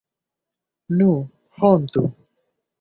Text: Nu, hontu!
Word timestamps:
Nu, 1.01 1.11
hontu! 1.61 2.05